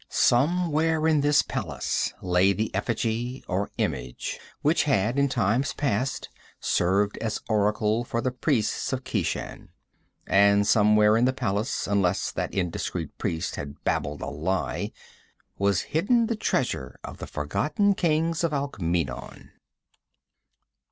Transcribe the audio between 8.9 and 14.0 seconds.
of Keshan. And somewhere in the palace, unless that indiscreet priest had